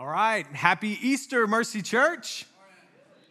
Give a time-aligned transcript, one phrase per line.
[0.00, 0.46] All right.
[0.46, 2.46] Happy Easter, Mercy Church.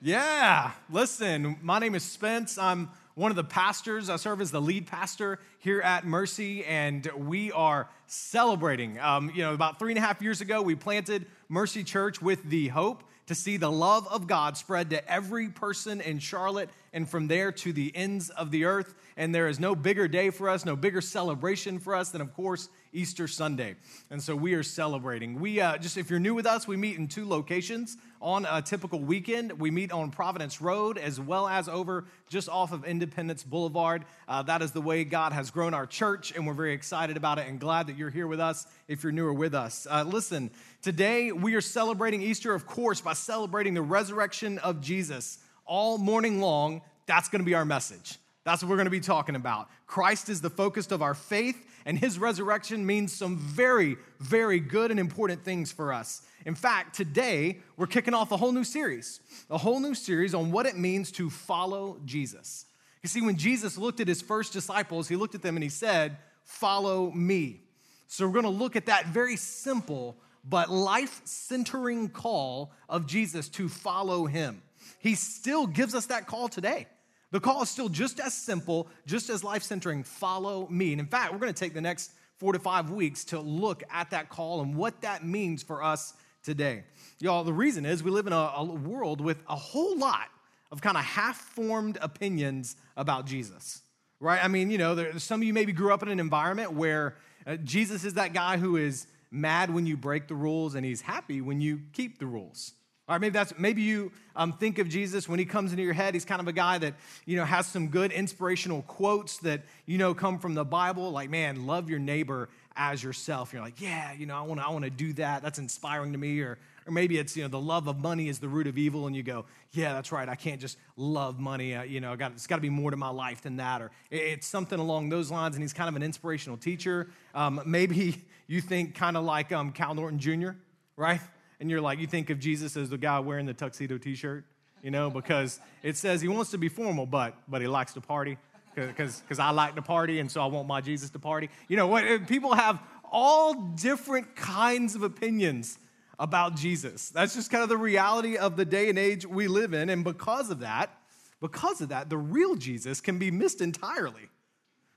[0.03, 0.69] Yeah.
[0.91, 2.59] Listen, my name is Spence.
[2.59, 4.07] I'm one of the pastors.
[4.07, 8.99] I serve as the lead pastor here at Mercy, and we are celebrating.
[8.99, 12.43] Um, you know, about three and a half years ago, we planted Mercy Church with
[12.43, 17.09] the hope to see the love of God spread to every person in Charlotte and
[17.09, 18.93] from there to the ends of the earth.
[19.17, 22.31] And there is no bigger day for us, no bigger celebration for us than, of
[22.35, 23.75] course, Easter Sunday.
[24.09, 25.39] And so we are celebrating.
[25.39, 28.61] We uh, just, if you're new with us, we meet in two locations on a
[28.61, 29.59] typical weekend.
[29.59, 34.05] We meet on Providence Road as well as over just off of Independence Boulevard.
[34.27, 37.39] Uh, that is the way God has grown our church, and we're very excited about
[37.39, 39.87] it and glad that you're here with us if you're newer with us.
[39.89, 45.39] Uh, listen, today we are celebrating Easter, of course, by celebrating the resurrection of Jesus
[45.65, 46.81] all morning long.
[47.05, 48.17] That's going to be our message.
[48.49, 49.69] That's what we're going to be talking about.
[49.85, 54.89] Christ is the focus of our faith, and his resurrection means some very, very good
[54.89, 56.23] and important things for us.
[56.47, 59.19] In fact, today we're kicking off a whole new series,
[59.51, 62.65] a whole new series on what it means to follow Jesus.
[63.03, 65.69] You see, when Jesus looked at his first disciples, he looked at them and he
[65.69, 67.61] said, Follow me.
[68.07, 73.47] So we're going to look at that very simple but life centering call of Jesus
[73.49, 74.63] to follow him.
[74.97, 76.87] He still gives us that call today.
[77.31, 80.91] The call is still just as simple, just as life centering follow me.
[80.91, 83.83] And in fact, we're going to take the next four to five weeks to look
[83.91, 86.83] at that call and what that means for us today.
[87.19, 90.29] Y'all, the reason is we live in a, a world with a whole lot
[90.71, 93.81] of kind of half formed opinions about Jesus,
[94.19, 94.43] right?
[94.43, 97.15] I mean, you know, there, some of you maybe grew up in an environment where
[97.45, 101.01] uh, Jesus is that guy who is mad when you break the rules and he's
[101.01, 102.73] happy when you keep the rules.
[103.09, 106.13] Or maybe that's maybe you um, think of Jesus when he comes into your head.
[106.13, 106.93] He's kind of a guy that
[107.25, 111.29] you know has some good inspirational quotes that you know come from the Bible, like
[111.29, 113.51] man, love your neighbor as yourself.
[113.51, 115.41] You're like, yeah, you know, I want to I want to do that.
[115.41, 116.39] That's inspiring to me.
[116.41, 119.07] Or or maybe it's you know the love of money is the root of evil,
[119.07, 120.29] and you go, yeah, that's right.
[120.29, 121.75] I can't just love money.
[121.75, 123.81] Uh, you know, got, it's got to be more to my life than that.
[123.81, 125.55] Or it's something along those lines.
[125.55, 127.09] And he's kind of an inspirational teacher.
[127.35, 130.51] Um, maybe you think kind of like um, Cal Naughton Jr.
[130.95, 131.21] Right?
[131.59, 134.45] And you're like, you think of Jesus as the guy wearing the tuxedo t shirt,
[134.81, 138.01] you know, because it says he wants to be formal, but, but he likes to
[138.01, 138.37] party.
[138.75, 141.49] Because I like to party, and so I want my Jesus to party.
[141.67, 142.81] You know, what, people have
[143.11, 145.77] all different kinds of opinions
[146.17, 147.09] about Jesus.
[147.09, 149.89] That's just kind of the reality of the day and age we live in.
[149.89, 150.95] And because of that,
[151.41, 154.29] because of that, the real Jesus can be missed entirely.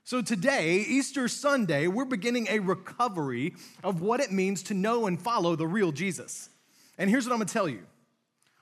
[0.05, 5.21] So today, Easter Sunday, we're beginning a recovery of what it means to know and
[5.21, 6.49] follow the real Jesus.
[6.97, 7.83] And here's what I'm gonna tell you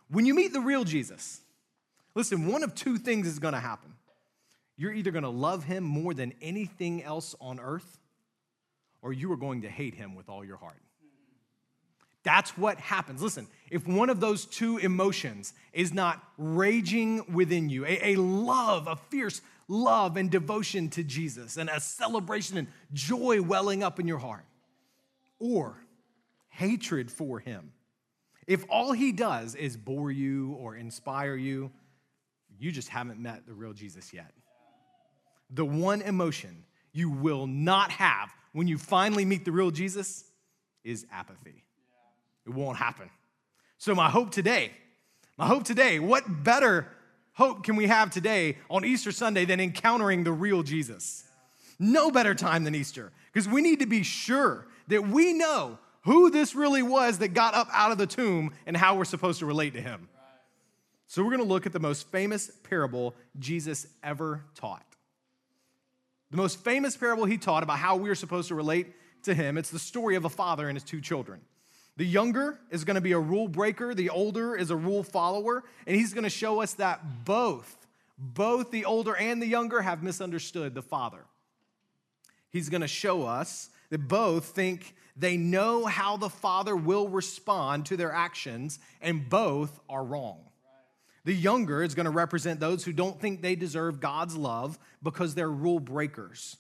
[0.09, 1.41] when you meet the real Jesus,
[2.15, 3.93] listen, one of two things is gonna happen.
[4.77, 7.99] You're either gonna love him more than anything else on earth,
[9.01, 10.81] or you are going to hate him with all your heart.
[12.23, 13.21] That's what happens.
[13.21, 18.87] Listen, if one of those two emotions is not raging within you, a, a, love,
[18.87, 24.07] a fierce love and devotion to Jesus, and a celebration and joy welling up in
[24.07, 24.45] your heart,
[25.39, 25.77] or
[26.49, 27.71] hatred for him,
[28.47, 31.71] if all he does is bore you or inspire you,
[32.59, 34.31] you just haven't met the real Jesus yet.
[35.49, 36.63] The one emotion
[36.93, 40.25] you will not have when you finally meet the real Jesus
[40.83, 41.63] is apathy.
[42.45, 43.09] It won't happen.
[43.77, 44.71] So, my hope today,
[45.37, 46.87] my hope today, what better
[47.33, 51.23] hope can we have today on Easter Sunday than encountering the real Jesus?
[51.79, 56.29] No better time than Easter, because we need to be sure that we know who
[56.29, 59.45] this really was that got up out of the tomb and how we're supposed to
[59.45, 60.07] relate to him.
[61.07, 64.85] So, we're going to look at the most famous parable Jesus ever taught.
[66.31, 68.87] The most famous parable he taught about how we're supposed to relate
[69.23, 69.57] to him.
[69.57, 71.41] It's the story of a father and his two children.
[71.97, 75.63] The younger is going to be a rule breaker, the older is a rule follower,
[75.85, 77.85] and he's going to show us that both,
[78.17, 81.25] both the older and the younger have misunderstood the father.
[82.49, 87.85] He's going to show us that both think they know how the Father will respond
[87.87, 90.39] to their actions, and both are wrong.
[91.23, 95.35] The younger is going to represent those who don't think they deserve God's love because
[95.35, 96.57] they're rule breakers.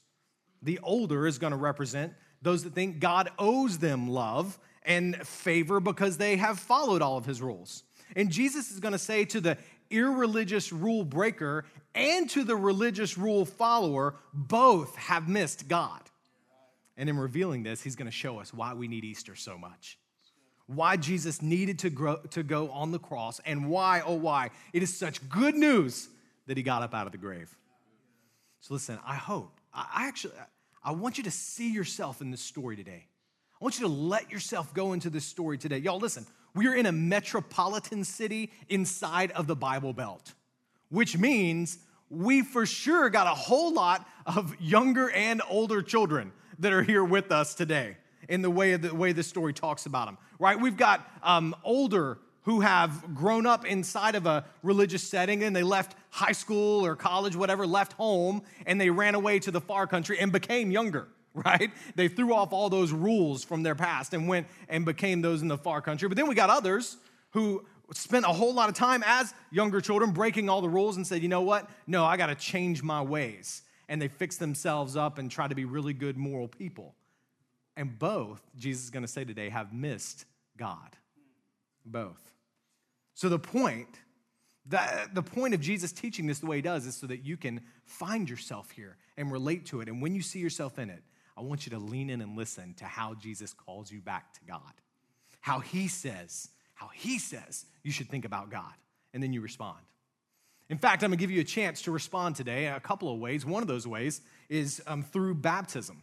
[0.61, 5.79] The older is going to represent those that think God owes them love and favor
[5.79, 7.83] because they have followed all of his rules.
[8.15, 9.57] And Jesus is going to say to the
[9.89, 16.01] irreligious rule breaker and to the religious rule follower, both have missed God.
[17.01, 19.97] And in revealing this, he's going to show us why we need Easter so much.
[20.67, 24.83] Why Jesus needed to, grow, to go on the cross, and why, oh, why, it
[24.83, 26.09] is such good news
[26.45, 27.57] that he got up out of the grave.
[28.59, 30.35] So, listen, I hope, I actually,
[30.83, 33.07] I want you to see yourself in this story today.
[33.59, 35.79] I want you to let yourself go into this story today.
[35.79, 40.33] Y'all, listen, we are in a metropolitan city inside of the Bible Belt,
[40.89, 41.79] which means
[42.11, 46.31] we for sure got a whole lot of younger and older children
[46.61, 47.97] that are here with us today
[48.29, 50.59] in the way the way the story talks about them, right?
[50.59, 55.63] We've got um, older who have grown up inside of a religious setting and they
[55.63, 59.85] left high school or college, whatever, left home, and they ran away to the far
[59.85, 61.71] country and became younger, right?
[61.95, 65.47] They threw off all those rules from their past and went and became those in
[65.47, 66.07] the far country.
[66.07, 66.97] But then we got others
[67.31, 71.05] who spent a whole lot of time as younger children breaking all the rules and
[71.05, 71.69] said, you know what?
[71.87, 73.63] No, I got to change my ways.
[73.91, 76.95] And they fix themselves up and try to be really good moral people.
[77.75, 80.23] And both, Jesus is going to say today, have missed
[80.55, 80.95] God.
[81.85, 82.31] Both.
[83.15, 83.89] So the point,
[84.67, 87.35] that, the point of Jesus teaching this the way he does is so that you
[87.35, 89.89] can find yourself here and relate to it.
[89.89, 91.03] And when you see yourself in it,
[91.37, 94.39] I want you to lean in and listen to how Jesus calls you back to
[94.47, 94.61] God.
[95.41, 98.73] How he says, how he says you should think about God.
[99.13, 99.79] And then you respond.
[100.71, 103.45] In fact, I'm gonna give you a chance to respond today a couple of ways.
[103.45, 106.01] One of those ways is um, through baptism.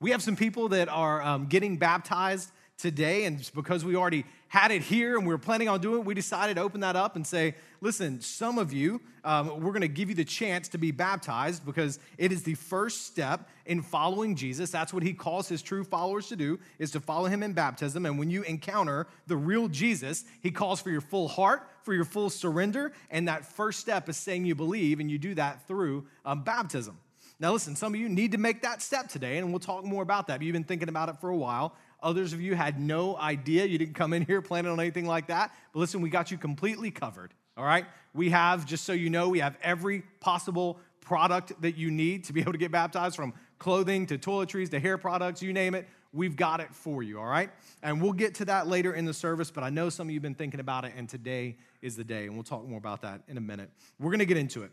[0.00, 3.24] We have some people that are um, getting baptized today.
[3.24, 6.14] And because we already had it here and we were planning on doing it, we
[6.14, 9.88] decided to open that up and say, listen, some of you, um, we're going to
[9.88, 14.34] give you the chance to be baptized because it is the first step in following
[14.36, 14.70] Jesus.
[14.70, 18.06] That's what he calls his true followers to do, is to follow him in baptism.
[18.06, 22.04] And when you encounter the real Jesus, he calls for your full heart, for your
[22.04, 22.92] full surrender.
[23.10, 26.96] And that first step is saying you believe, and you do that through um, baptism.
[27.40, 30.02] Now, listen, some of you need to make that step today, and we'll talk more
[30.02, 30.42] about that.
[30.42, 31.76] You've been thinking about it for a while.
[32.02, 33.64] Others of you had no idea.
[33.66, 35.52] You didn't come in here planning on anything like that.
[35.72, 37.34] But listen, we got you completely covered.
[37.56, 37.86] All right?
[38.14, 42.32] We have, just so you know, we have every possible product that you need to
[42.32, 45.88] be able to get baptized from clothing to toiletries to hair products, you name it.
[46.12, 47.50] We've got it for you, all right?
[47.82, 50.16] And we'll get to that later in the service, but I know some of you
[50.16, 53.02] have been thinking about it, and today is the day, and we'll talk more about
[53.02, 53.70] that in a minute.
[53.98, 54.70] We're gonna get into it.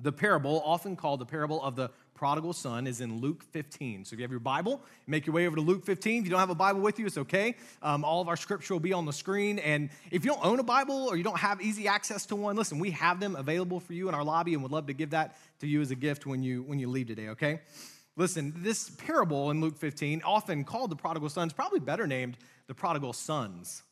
[0.00, 4.04] The parable, often called the parable of the prodigal son, is in Luke 15.
[4.04, 6.18] So if you have your Bible, make your way over to Luke 15.
[6.18, 7.54] If you don't have a Bible with you, it's okay.
[7.80, 9.60] Um, all of our scripture will be on the screen.
[9.60, 12.56] And if you don't own a Bible or you don't have easy access to one,
[12.56, 15.10] listen, we have them available for you in our lobby and would love to give
[15.10, 17.60] that to you as a gift when you, when you leave today, okay?
[18.16, 22.36] Listen, this parable in Luke 15, often called the prodigal sons, probably better named
[22.66, 23.82] the prodigal sons.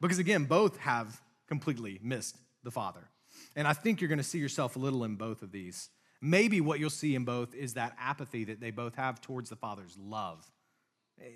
[0.00, 3.08] Because again, both have completely missed the father.
[3.56, 5.88] And I think you're going to see yourself a little in both of these.
[6.20, 9.56] Maybe what you'll see in both is that apathy that they both have towards the
[9.56, 10.48] Father's love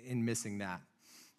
[0.05, 0.81] in missing that.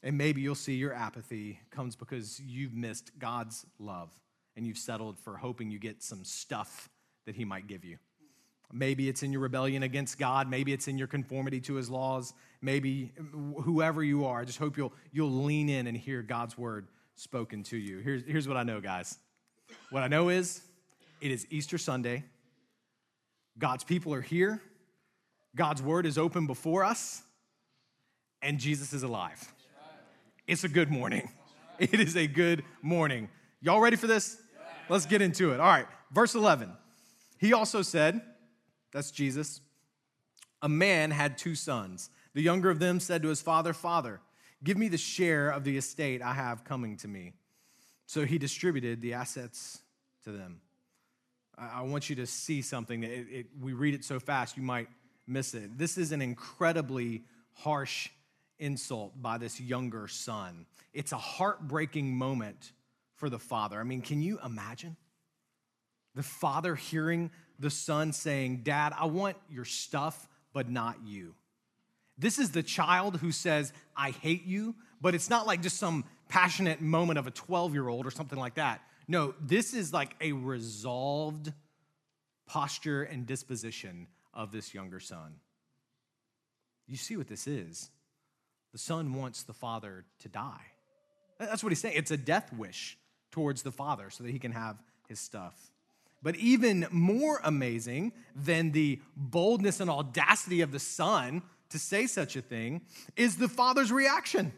[0.03, 4.11] And maybe you'll see your apathy comes because you've missed God's love
[4.57, 6.89] and you've settled for hoping you get some stuff
[7.27, 7.99] that He might give you.
[8.73, 10.49] Maybe it's in your rebellion against God.
[10.49, 12.33] Maybe it's in your conformity to His laws.
[12.61, 13.13] Maybe
[13.63, 17.63] whoever you are, I just hope you'll, you'll lean in and hear God's word spoken
[17.65, 17.99] to you.
[17.99, 19.19] Here's, here's what I know, guys.
[19.91, 20.63] What I know is
[21.23, 22.25] it is Easter Sunday.
[23.57, 24.61] God's people are here.
[25.55, 27.23] God's word is open before us.
[28.43, 29.55] And Jesus is alive.
[30.49, 31.31] It's a good morning.
[31.79, 33.29] It is a good morning.
[33.61, 34.37] Y'all ready for this?
[34.89, 35.61] Let's get into it.
[35.61, 36.73] All right, verse 11.
[37.39, 38.21] He also said,
[38.93, 39.61] that's Jesus,
[40.61, 42.11] a man had two sons.
[42.35, 44.21] The younger of them said to his father, Father,
[44.65, 47.35] give me the share of the estate I have coming to me.
[48.07, 49.83] So he distributed the assets
[50.25, 50.61] to them.
[51.75, 53.03] I want you to see something.
[53.03, 54.89] It, it, we read it so fast, you might
[55.27, 55.79] miss it.
[55.79, 58.09] This is an incredibly harsh
[58.59, 60.67] insult by this younger son.
[60.93, 62.73] It's a heartbreaking moment
[63.17, 63.79] for the father.
[63.79, 64.97] I mean, can you imagine?
[66.15, 71.35] The father hearing the son saying, Dad, I want your stuff, but not you.
[72.19, 76.05] This is the child who says, I hate you, but it's not like just some
[76.29, 78.81] passionate moment of a 12 year old or something like that.
[79.09, 81.53] No, this is like a resolved
[82.47, 85.35] posture and disposition of this younger son.
[86.87, 87.91] You see what this is?
[88.73, 90.67] The son wants the father to die.
[91.39, 91.97] That's what he's saying.
[91.97, 92.99] It's a death wish
[93.31, 94.77] towards the father so that he can have
[95.09, 95.55] his stuff.
[96.23, 102.37] But even more amazing than the boldness and audacity of the son to say such
[102.37, 102.83] a thing
[103.17, 104.53] is the father's reaction.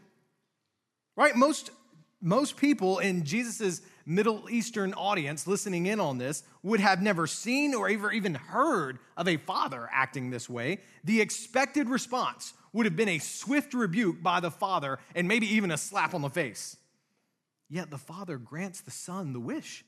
[1.15, 1.35] Right?
[1.35, 1.71] Most,
[2.21, 7.73] most people in Jesus' Middle Eastern audience listening in on this would have never seen
[7.73, 10.79] or ever even heard of a father acting this way.
[11.03, 15.71] The expected response would have been a swift rebuke by the father and maybe even
[15.71, 16.77] a slap on the face.
[17.67, 19.83] Yet the father grants the son the wish,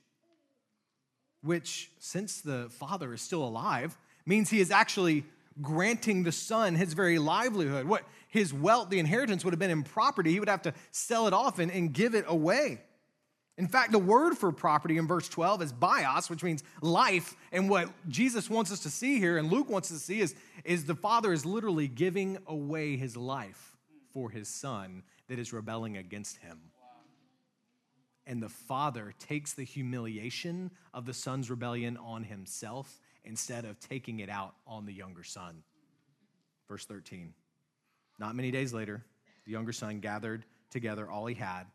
[1.43, 3.95] which, since the father is still alive,
[4.25, 5.25] means he is actually
[5.61, 7.85] granting the son his very livelihood.
[7.85, 10.31] What his wealth, the inheritance would have been in property.
[10.31, 12.81] He would have to sell it off and, and give it away.
[13.57, 17.35] In fact, the word for property in verse 12 is bios, which means life.
[17.51, 20.35] And what Jesus wants us to see here, and Luke wants us to see, is,
[20.63, 23.75] is the Father is literally giving away his life
[24.13, 26.59] for his son that is rebelling against him.
[28.27, 34.19] And the Father takes the humiliation of the son's rebellion on himself instead of taking
[34.19, 35.63] it out on the younger son.
[36.67, 37.33] Verse 13.
[38.19, 39.03] Not many days later,
[39.45, 41.65] the younger son gathered together all he had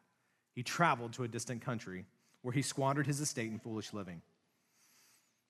[0.55, 2.07] he traveled to a distant country
[2.43, 4.23] where he squandered his estate in foolish living.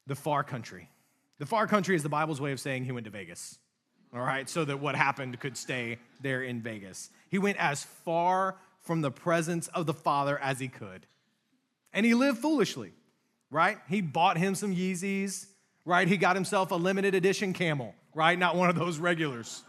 [0.06, 0.88] The far country.
[1.38, 3.58] The far country is the Bible's way of saying he went to Vegas,
[4.14, 7.10] all right, so that what happened could stay there in Vegas.
[7.30, 11.06] He went as far from the presence of the Father as he could.
[11.92, 12.92] And he lived foolishly,
[13.50, 13.78] right?
[13.88, 15.46] He bought him some Yeezys,
[15.84, 16.06] right?
[16.06, 18.38] He got himself a limited edition camel, right?
[18.38, 19.62] Not one of those regulars.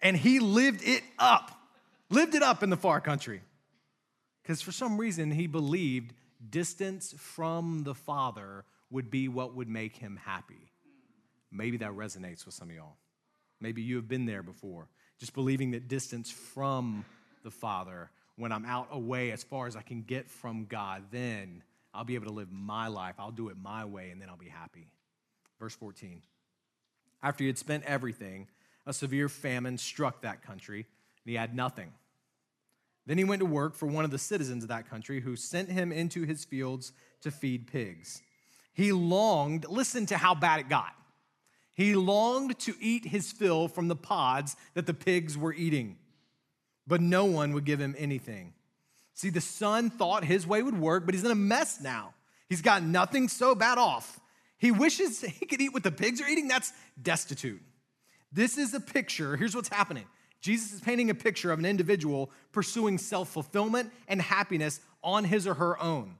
[0.00, 1.50] And he lived it up,
[2.10, 3.42] lived it up in the far country.
[4.44, 6.12] Because for some reason, he believed
[6.50, 10.70] distance from the Father would be what would make him happy.
[11.50, 12.96] Maybe that resonates with some of y'all.
[13.60, 17.04] Maybe you have been there before, just believing that distance from
[17.42, 21.62] the Father, when I'm out away as far as I can get from God, then
[21.94, 23.14] I'll be able to live my life.
[23.18, 24.88] I'll do it my way, and then I'll be happy.
[25.58, 26.20] Verse 14.
[27.22, 28.48] After he had spent everything,
[28.86, 30.80] a severe famine struck that country,
[31.24, 31.92] and he had nothing.
[33.06, 35.70] Then he went to work for one of the citizens of that country who sent
[35.70, 36.92] him into his fields
[37.22, 38.22] to feed pigs.
[38.72, 40.92] He longed, listen to how bad it got.
[41.74, 45.96] He longed to eat his fill from the pods that the pigs were eating,
[46.86, 48.54] but no one would give him anything.
[49.14, 52.14] See, the son thought his way would work, but he's in a mess now.
[52.48, 54.20] He's got nothing so bad off.
[54.58, 56.48] He wishes he could eat what the pigs are eating.
[56.48, 57.60] That's destitute.
[58.32, 59.36] This is a picture.
[59.36, 60.06] Here's what's happening
[60.44, 65.46] Jesus is painting a picture of an individual pursuing self fulfillment and happiness on his
[65.46, 66.16] or her own.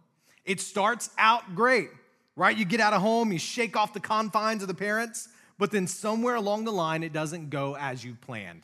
[0.47, 1.90] It starts out great,
[2.35, 2.57] right?
[2.57, 5.28] You get out of home, you shake off the confines of the parents,
[5.59, 8.62] but then somewhere along the line, it doesn't go as you planned.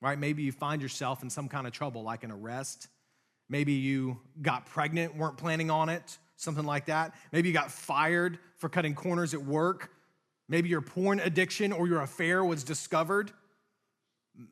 [0.00, 0.16] Right?
[0.16, 2.86] Maybe you find yourself in some kind of trouble, like an arrest.
[3.48, 7.12] Maybe you got pregnant, weren't planning on it, something like that.
[7.32, 9.90] Maybe you got fired for cutting corners at work.
[10.48, 13.32] Maybe your porn addiction or your affair was discovered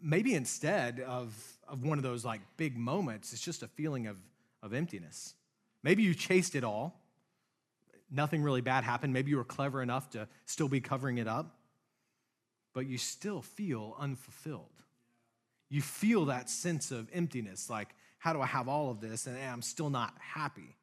[0.03, 1.35] maybe instead of,
[1.67, 4.17] of one of those like big moments, it's just a feeling of,
[4.63, 5.35] of emptiness.
[5.83, 7.01] Maybe you chased it all.
[8.11, 9.13] Nothing really bad happened.
[9.13, 11.57] Maybe you were clever enough to still be covering it up,
[12.75, 14.73] but you still feel unfulfilled.
[15.69, 19.39] You feel that sense of emptiness like, how do I have all of this and
[19.39, 20.77] I'm still not happy?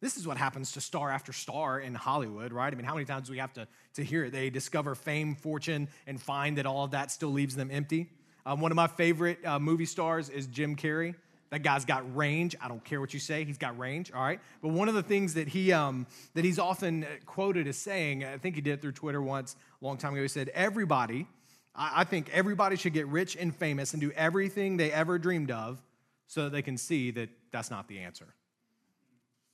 [0.00, 2.72] This is what happens to star after star in Hollywood, right?
[2.72, 4.32] I mean, how many times do we have to, to hear it?
[4.32, 8.10] They discover fame, fortune, and find that all of that still leaves them empty.
[8.46, 11.14] Um, one of my favorite uh, movie stars is Jim Carrey.
[11.50, 12.56] That guy's got range.
[12.60, 14.40] I don't care what you say, he's got range, all right?
[14.60, 18.38] But one of the things that, he, um, that he's often quoted as saying, I
[18.38, 21.26] think he did it through Twitter once a long time ago, he said, Everybody,
[21.74, 25.50] I, I think everybody should get rich and famous and do everything they ever dreamed
[25.50, 25.80] of
[26.26, 28.34] so that they can see that that's not the answer.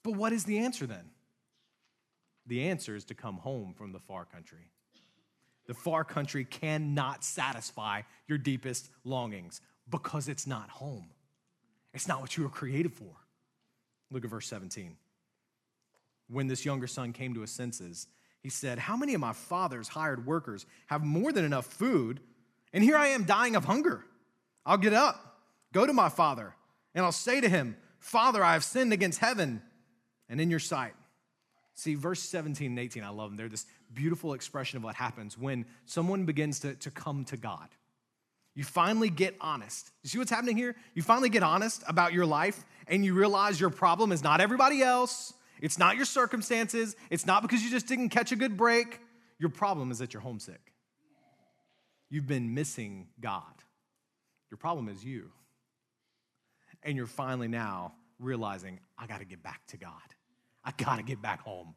[0.03, 1.11] But what is the answer then?
[2.47, 4.71] The answer is to come home from the far country
[5.71, 11.07] the far country cannot satisfy your deepest longings because it's not home.
[11.95, 13.13] It's not what you were created for.
[14.11, 14.97] Look at verse 17.
[16.29, 18.09] When this younger son came to his senses,
[18.43, 22.19] he said, How many of my father's hired workers have more than enough food?
[22.73, 24.05] And here I am dying of hunger.
[24.67, 25.41] I'll get up,
[25.73, 26.53] go to my father,
[26.97, 29.63] and I'll say to him, Father, I have sinned against heaven
[30.29, 30.95] and in your sight.
[31.75, 33.37] See, verse 17 and 18, I love them.
[33.37, 37.69] They're this beautiful expression of what happens when someone begins to, to come to God.
[38.55, 39.91] You finally get honest.
[40.03, 40.77] You see what's happening here?
[40.95, 44.83] You finally get honest about your life and you realize your problem is not everybody
[44.83, 45.33] else.
[45.63, 46.97] It's not your circumstances.
[47.11, 49.01] It's not because you just didn't catch a good break.
[49.39, 50.73] Your problem is that you're homesick.
[52.11, 53.43] You've been missing God.
[54.51, 55.31] Your problem is you.
[56.83, 59.93] And you're finally now realizing, I got to get back to God.
[60.65, 61.75] I gotta get back home.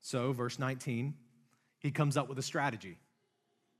[0.00, 1.14] So, verse 19,
[1.78, 2.98] he comes up with a strategy,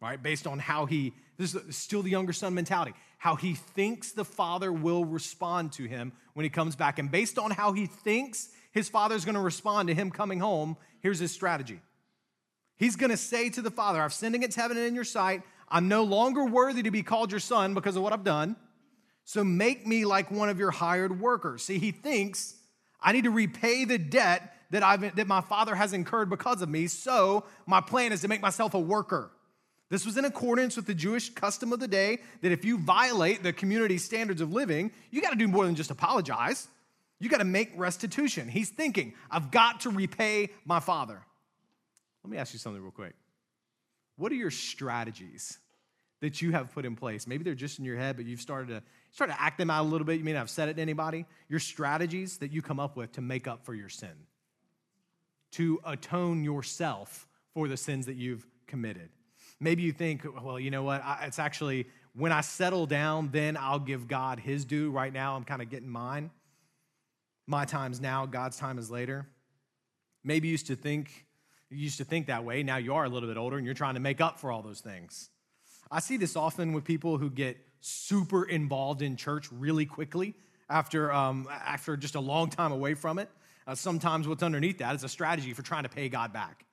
[0.01, 0.23] right?
[0.23, 4.25] Based on how he, this is still the younger son mentality, how he thinks the
[4.25, 6.99] father will respond to him when he comes back.
[6.99, 11.19] And based on how he thinks his father's gonna respond to him coming home, here's
[11.19, 11.81] his strategy.
[12.77, 15.43] He's gonna say to the father, I've sinned against heaven and in your sight.
[15.69, 18.57] I'm no longer worthy to be called your son because of what I've done.
[19.25, 21.63] So make me like one of your hired workers.
[21.63, 22.55] See, he thinks
[23.00, 26.69] I need to repay the debt that, I've, that my father has incurred because of
[26.69, 26.87] me.
[26.87, 29.31] So my plan is to make myself a worker.
[29.90, 33.43] This was in accordance with the Jewish custom of the day that if you violate
[33.43, 36.69] the community standards of living, you got to do more than just apologize.
[37.21, 38.49] You got to make restitution.
[38.49, 41.21] He's thinking, I've got to repay my father.
[42.23, 43.14] Let me ask you something real quick.
[44.17, 45.59] What are your strategies
[46.21, 47.26] that you have put in place?
[47.26, 49.83] Maybe they're just in your head, but you've started to start to act them out
[49.83, 50.19] a little bit.
[50.19, 51.27] You may not have said it to anybody.
[51.49, 54.15] Your strategies that you come up with to make up for your sin,
[55.53, 59.09] to atone yourself for the sins that you've committed.
[59.61, 61.03] Maybe you think, well, you know what?
[61.23, 64.91] It's actually when I settle down, then I'll give God his due.
[64.91, 66.31] Right now, I'm kind of getting mine.
[67.47, 69.27] My time's now, God's time is later.
[70.23, 71.27] Maybe you used to think
[71.71, 72.62] you used to think that way.
[72.62, 74.62] Now you are a little bit older and you're trying to make up for all
[74.62, 75.31] those things.
[75.91, 80.35] I see this often with people who get super involved in church really quickly
[80.68, 83.30] after, um, after just a long time away from it.
[83.66, 86.64] Uh, sometimes what's underneath that is a strategy for trying to pay God back.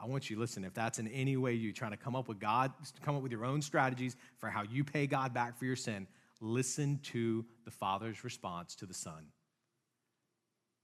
[0.00, 0.64] I want you to listen.
[0.64, 3.32] If that's in any way you trying to come up with God, come up with
[3.32, 6.06] your own strategies for how you pay God back for your sin,
[6.40, 9.26] listen to the Father's response to the Son.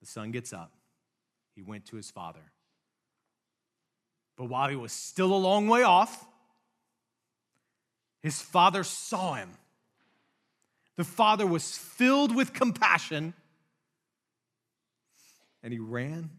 [0.00, 0.72] The Son gets up.
[1.54, 2.52] He went to his Father.
[4.36, 6.26] But while he was still a long way off,
[8.24, 9.50] his father saw him.
[10.96, 13.34] The father was filled with compassion
[15.62, 16.30] and he ran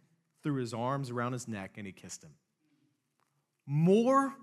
[0.42, 2.32] threw his arms around his neck and he kissed him.
[3.68, 4.34] More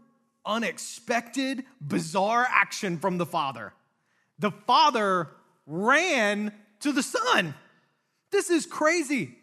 [0.46, 3.72] unexpected, bizarre action from the father.
[4.38, 5.28] The father
[5.66, 7.54] ran to the son.
[8.30, 9.36] This is crazy.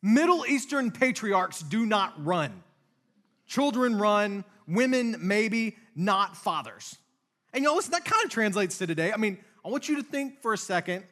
[0.00, 2.62] Middle Eastern patriarchs do not run.
[3.46, 6.96] Children run, women maybe, not fathers.
[7.52, 9.12] And you know, listen, that kind of translates to today.
[9.12, 11.04] I mean, I want you to think for a second,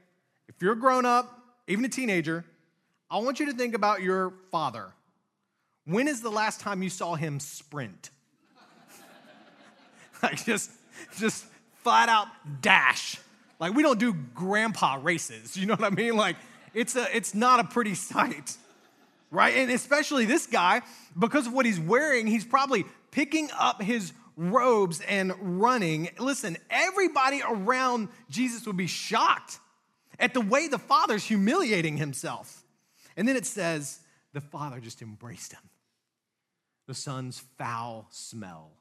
[0.48, 2.44] if you're a grown up, even a teenager,
[3.10, 4.92] I want you to think about your father.
[5.84, 8.10] When is the last time you saw him sprint?
[10.22, 10.70] like just,
[11.18, 11.44] just
[11.82, 12.28] flat out
[12.60, 13.16] dash.
[13.58, 15.56] Like we don't do grandpa races.
[15.56, 16.16] You know what I mean?
[16.16, 16.36] Like
[16.74, 18.56] it's a, it's not a pretty sight,
[19.30, 19.54] right?
[19.56, 20.82] And especially this guy,
[21.18, 26.10] because of what he's wearing, he's probably picking up his robes and running.
[26.18, 29.58] Listen, everybody around Jesus would be shocked
[30.18, 32.64] at the way the Father's humiliating himself.
[33.16, 34.00] And then it says,
[34.32, 35.62] the Father just embraced him.
[36.86, 38.72] The Son's foul smell,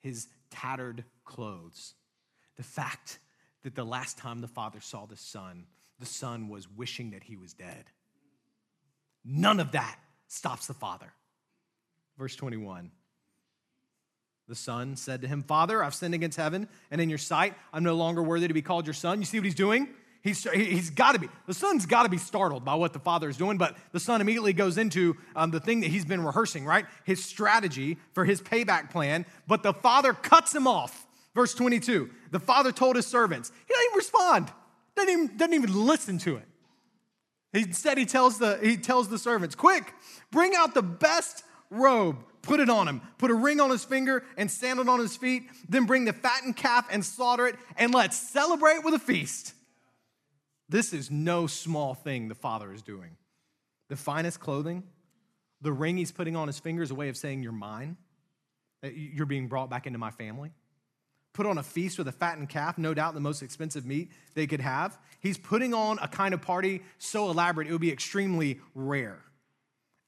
[0.00, 1.94] his tattered clothes,
[2.56, 3.18] the fact
[3.62, 5.66] that the last time the Father saw the Son,
[5.98, 7.84] the Son was wishing that he was dead.
[9.24, 11.12] None of that stops the Father.
[12.16, 12.90] Verse 21
[14.48, 17.54] the son said to him, Father, I've sinned against heaven and in your sight.
[17.72, 19.18] I'm no longer worthy to be called your son.
[19.20, 19.88] You see what he's doing?
[20.22, 23.28] He's, he's got to be, the son's got to be startled by what the father
[23.28, 26.64] is doing, but the son immediately goes into um, the thing that he's been rehearsing,
[26.64, 26.86] right?
[27.04, 31.06] His strategy for his payback plan, but the father cuts him off.
[31.34, 34.52] Verse 22 the father told his servants, he doesn't even respond,
[34.96, 36.44] doesn't even, doesn't even listen to it.
[37.54, 39.94] Instead, he tells, the, he tells the servants, quick,
[40.30, 44.24] bring out the best robe put it on him, put a ring on his finger
[44.36, 48.16] and sandal on his feet, then bring the fattened calf and slaughter it, and let's
[48.16, 49.54] celebrate with a feast.
[50.68, 53.16] This is no small thing the father is doing.
[53.88, 54.82] The finest clothing,
[55.62, 57.96] the ring he's putting on his finger is a way of saying, You're mine,
[58.82, 60.52] you're being brought back into my family.
[61.32, 64.46] Put on a feast with a fattened calf, no doubt the most expensive meat they
[64.46, 64.98] could have.
[65.20, 69.22] He's putting on a kind of party so elaborate it would be extremely rare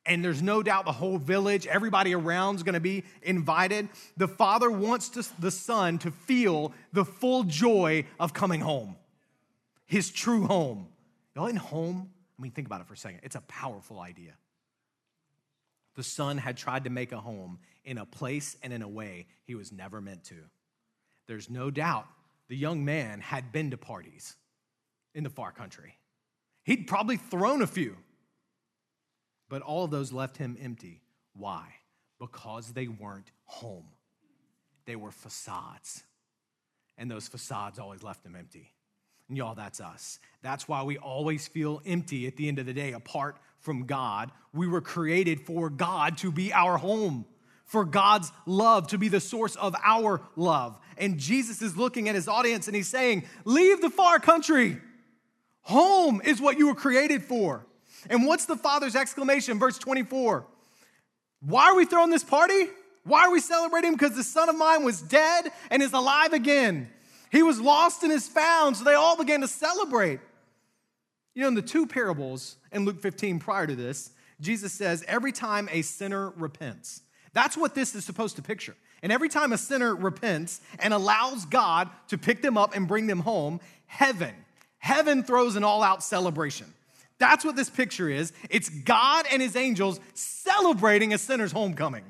[0.06, 3.88] and there's no doubt the whole village, everybody around is going to be invited.
[4.16, 8.96] The father wants to, the son to feel the full joy of coming home,
[9.86, 10.88] his true home.
[11.34, 12.10] Y'all in home?
[12.38, 13.20] I mean, think about it for a second.
[13.22, 14.32] It's a powerful idea.
[15.96, 19.26] The son had tried to make a home in a place and in a way
[19.44, 20.36] he was never meant to.
[21.26, 22.06] There's no doubt
[22.48, 24.36] the young man had been to parties
[25.14, 25.98] in the far country.
[26.64, 27.96] He'd probably thrown a few.
[29.50, 31.02] But all of those left him empty.
[31.34, 31.66] Why?
[32.18, 33.88] Because they weren't home,
[34.86, 36.02] they were facades.
[36.96, 38.70] And those facades always left him empty.
[39.28, 40.18] And y'all, that's us.
[40.42, 44.30] That's why we always feel empty at the end of the day, apart from God.
[44.52, 47.24] We were created for God to be our home,
[47.64, 50.78] for God's love to be the source of our love.
[50.98, 54.78] And Jesus is looking at his audience and he's saying, Leave the far country.
[55.62, 57.64] Home is what you were created for.
[58.08, 59.58] And what's the Father's exclamation?
[59.58, 60.44] Verse 24.
[61.40, 62.66] Why are we throwing this party?
[63.04, 63.92] Why are we celebrating?
[63.92, 66.88] Because the son of mine was dead and is alive again.
[67.30, 68.76] He was lost and is found.
[68.76, 70.20] So they all began to celebrate.
[71.34, 74.10] You know, in the two parables in Luke 15 prior to this,
[74.40, 78.74] Jesus says, every time a sinner repents, that's what this is supposed to picture.
[79.02, 83.06] And every time a sinner repents and allows God to pick them up and bring
[83.06, 84.34] them home, heaven,
[84.78, 86.66] heaven throws an all out celebration.
[87.20, 88.32] That's what this picture is.
[88.48, 92.04] It's God and his angels celebrating a sinner's homecoming.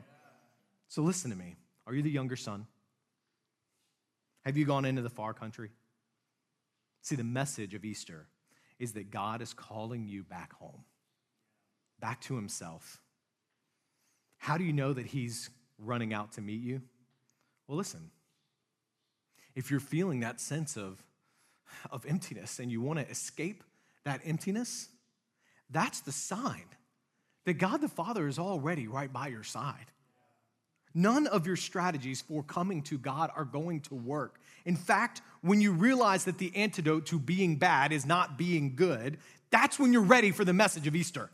[0.89, 1.57] So listen to me.
[1.87, 2.67] Are you the younger son?
[4.45, 5.71] Have you gone into the far country?
[7.03, 8.29] See, the message of Easter
[8.79, 10.85] is that God is calling you back home,
[11.99, 13.03] back to himself.
[14.39, 16.83] How do you know that he's running out to meet you?
[17.67, 18.11] Well, listen.
[19.57, 21.03] If you're feeling that sense of,
[21.91, 23.65] of emptiness and you want to escape
[24.05, 24.89] that emptiness,
[25.71, 26.65] that's the sign
[27.45, 29.87] that God the Father is already right by your side.
[30.95, 34.41] None of your strategies for coming to God are going to work.
[34.65, 39.19] In fact, when you realize that the antidote to being bad is not being good,
[39.51, 41.31] that's when you're ready for the message of Easter.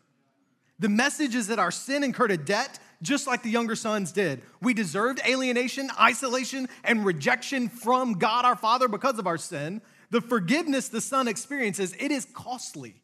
[0.79, 4.42] The message is that our sin incurred a debt just like the younger sons did.
[4.61, 9.81] We deserved alienation, isolation, and rejection from God our Father because of our sin.
[10.11, 13.03] The forgiveness the Son experiences, it is costly.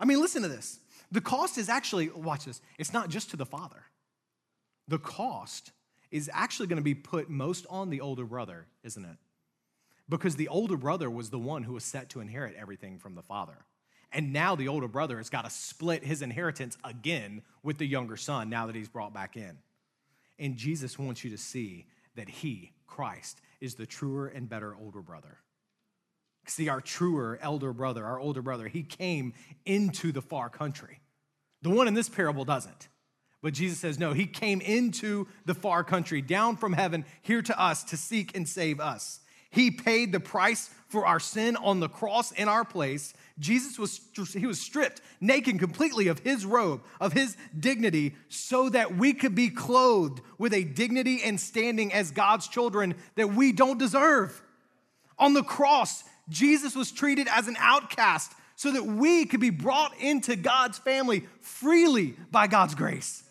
[0.00, 0.80] I mean, listen to this.
[1.12, 3.84] The cost is actually, watch this, it's not just to the Father
[4.90, 5.70] the cost
[6.10, 9.16] is actually going to be put most on the older brother, isn't it?
[10.08, 13.22] Because the older brother was the one who was set to inherit everything from the
[13.22, 13.56] father.
[14.12, 18.16] And now the older brother has got to split his inheritance again with the younger
[18.16, 19.58] son now that he's brought back in.
[20.40, 21.86] And Jesus wants you to see
[22.16, 25.38] that he, Christ, is the truer and better older brother.
[26.46, 31.00] See, our truer elder brother, our older brother, he came into the far country.
[31.62, 32.88] The one in this parable doesn't.
[33.42, 37.58] But Jesus says, no, he came into the far country, down from heaven, here to
[37.60, 39.20] us to seek and save us.
[39.50, 43.14] He paid the price for our sin on the cross in our place.
[43.38, 44.00] Jesus was
[44.32, 49.34] he was stripped naked completely of his robe, of his dignity, so that we could
[49.34, 54.40] be clothed with a dignity and standing as God's children that we don't deserve.
[55.18, 59.98] On the cross, Jesus was treated as an outcast so that we could be brought
[60.00, 63.22] into God's family freely by God's grace.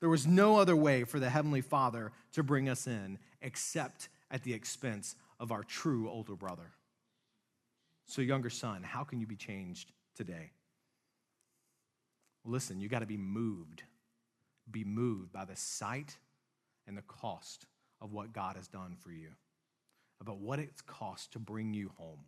[0.00, 4.42] There was no other way for the Heavenly Father to bring us in except at
[4.42, 6.72] the expense of our true older brother.
[8.06, 10.52] So, younger son, how can you be changed today?
[12.44, 13.82] Listen, you got to be moved.
[14.70, 16.16] Be moved by the sight
[16.86, 17.66] and the cost
[18.00, 19.30] of what God has done for you,
[20.20, 22.20] about what it's cost to bring you home.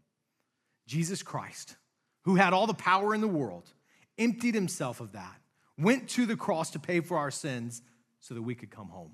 [0.87, 1.77] Jesus Christ,
[2.22, 3.70] who had all the power in the world,
[4.18, 5.40] emptied himself of that
[5.79, 7.81] went to the cross to pay for our sins
[8.18, 9.12] so that we could come home.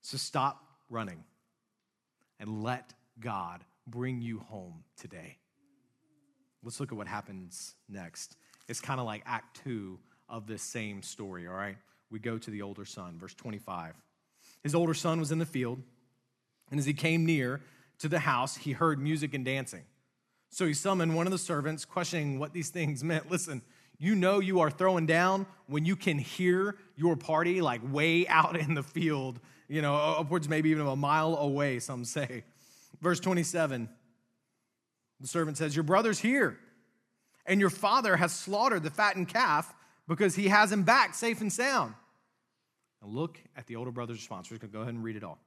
[0.00, 1.22] So stop running
[2.40, 5.36] and let God bring you home today.
[6.64, 8.36] Let's look at what happens next.
[8.66, 11.76] It's kind of like Act Two of this same story, all right?
[12.10, 13.94] We go to the older son, verse 25.
[14.62, 15.80] His older son was in the field,
[16.70, 17.60] and as he came near
[17.98, 19.84] to the house, he heard music and dancing.
[20.50, 23.30] So he summoned one of the servants, questioning what these things meant.
[23.30, 23.62] Listen,
[23.98, 28.56] you know you are throwing down when you can hear your party like way out
[28.56, 32.44] in the field, you know, upwards maybe even a mile away, some say.
[33.00, 33.88] Verse 27,
[35.20, 36.58] the servant says, Your brother's here,
[37.46, 39.74] and your father has slaughtered the fattened calf
[40.08, 41.94] because he has him back safe and sound.
[43.02, 44.50] Now look at the older brother's response.
[44.50, 45.38] We're going to go ahead and read it all.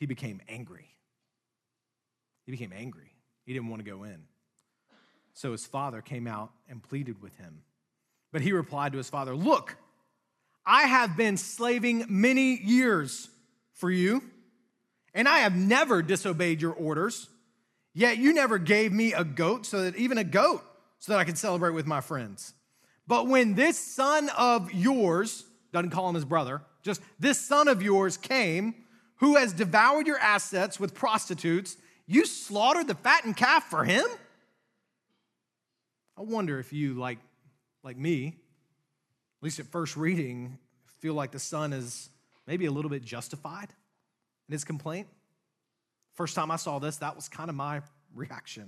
[0.00, 0.88] He became angry.
[2.46, 3.12] He became angry.
[3.44, 4.22] He didn't want to go in.
[5.34, 7.62] So his father came out and pleaded with him.
[8.32, 9.76] But he replied to his father, Look,
[10.64, 13.28] I have been slaving many years
[13.74, 14.22] for you,
[15.12, 17.28] and I have never disobeyed your orders.
[17.92, 20.62] Yet you never gave me a goat, so that even a goat,
[20.98, 22.54] so that I could celebrate with my friends.
[23.06, 27.82] But when this son of yours, doesn't call him his brother, just this son of
[27.82, 28.74] yours came,
[29.20, 34.04] who has devoured your assets with prostitutes, you slaughtered the fattened calf for him?
[36.18, 37.18] I wonder if you, like,
[37.82, 40.58] like me, at least at first reading,
[41.00, 42.08] feel like the son is
[42.46, 43.68] maybe a little bit justified
[44.48, 45.06] in his complaint.
[46.14, 47.82] First time I saw this, that was kind of my
[48.14, 48.64] reaction.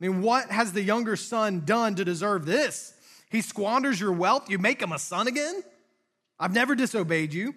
[0.00, 2.92] I mean, what has the younger son done to deserve this?
[3.30, 5.62] He squanders your wealth, you make him a son again?
[6.38, 7.54] I've never disobeyed you.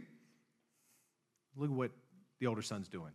[1.58, 1.92] Look at what
[2.40, 3.12] the older son's doing.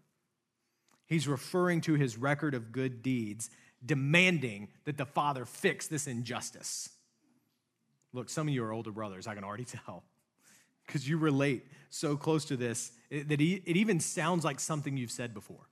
[1.06, 3.50] He's referring to his record of good deeds,
[3.84, 6.88] demanding that the father fix this injustice.
[8.12, 10.04] Look, some of you are older brothers, I can already tell,
[10.86, 15.34] because you relate so close to this that it even sounds like something you've said
[15.34, 15.68] before,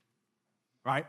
[0.85, 1.06] right?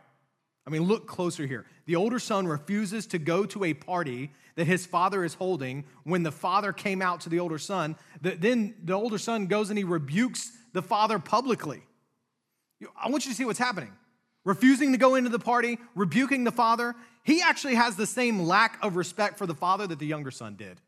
[0.66, 1.66] I mean, look closer here.
[1.86, 6.24] The older son refuses to go to a party that his father is holding when
[6.24, 7.96] the father came out to the older son.
[8.22, 11.84] Then the older son goes and he rebukes the father publicly.
[13.02, 13.92] I want you to see what's happening.
[14.44, 16.96] Refusing to go into the party, rebuking the father.
[17.24, 20.56] He actually has the same lack of respect for the father that the younger son
[20.56, 20.82] did.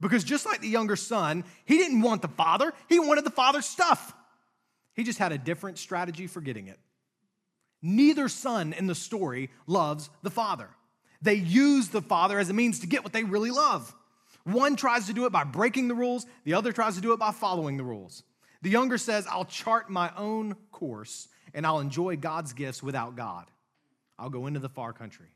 [0.00, 3.66] Because just like the younger son, he didn't want the father, he wanted the father's
[3.66, 4.14] stuff.
[4.94, 6.78] He just had a different strategy for getting it.
[7.82, 10.68] Neither son in the story loves the father.
[11.22, 13.94] They use the father as a means to get what they really love.
[14.44, 17.18] One tries to do it by breaking the rules, the other tries to do it
[17.18, 18.22] by following the rules.
[18.62, 23.46] The younger says, I'll chart my own course and I'll enjoy God's gifts without God.
[24.18, 25.28] I'll go into the far country.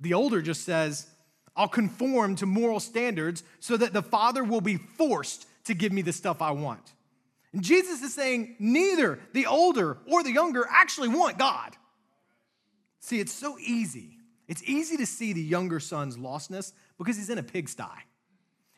[0.00, 1.06] The older just says,
[1.56, 6.02] I'll conform to moral standards so that the Father will be forced to give me
[6.02, 6.92] the stuff I want.
[7.52, 11.74] And Jesus is saying neither the older or the younger actually want God.
[13.00, 14.18] See, it's so easy.
[14.46, 17.84] It's easy to see the younger son's lostness because he's in a pigsty.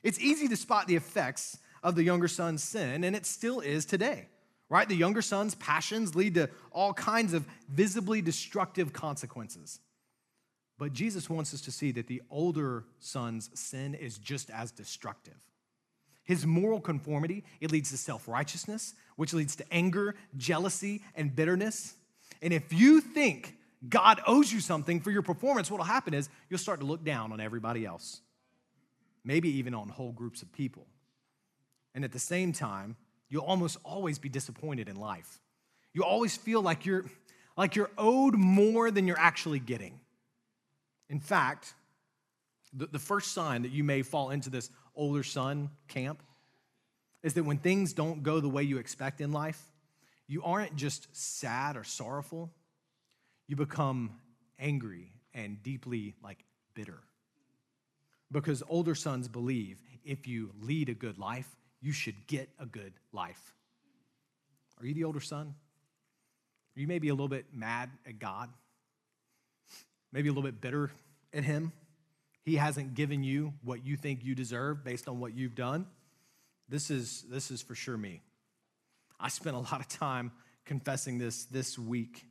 [0.02, 3.84] It's easy to spot the effects of the younger son's sin, and it still is
[3.84, 4.28] today,
[4.68, 4.88] right?
[4.88, 9.80] The younger son's passions lead to all kinds of visibly destructive consequences.
[10.78, 15.42] But Jesus wants us to see that the older son's sin is just as destructive.
[16.24, 21.94] His moral conformity, it leads to self-righteousness, which leads to anger, jealousy, and bitterness.
[22.42, 23.56] And if you think
[23.88, 27.32] God owes you something for your performance, what'll happen is you'll start to look down
[27.32, 28.20] on everybody else.
[29.24, 30.86] Maybe even on whole groups of people.
[31.98, 32.94] And at the same time,
[33.28, 35.40] you'll almost always be disappointed in life.
[35.92, 37.04] You always feel like you're
[37.56, 39.98] like you're owed more than you're actually getting.
[41.08, 41.74] In fact,
[42.72, 46.22] the, the first sign that you may fall into this older son camp
[47.24, 49.60] is that when things don't go the way you expect in life,
[50.28, 52.48] you aren't just sad or sorrowful,
[53.48, 54.12] you become
[54.56, 57.00] angry and deeply like bitter.
[58.30, 62.94] Because older sons believe if you lead a good life, you should get a good
[63.12, 63.54] life.
[64.80, 65.54] Are you the older son?
[66.74, 68.50] You maybe a little bit mad at God?
[70.12, 70.90] maybe a little bit bitter
[71.32, 71.72] at him.
[72.44, 75.86] He hasn't given you what you think you deserve based on what you've done.
[76.68, 78.22] This is, this is for sure me.
[79.20, 80.32] I spent a lot of time
[80.64, 82.24] confessing this this week.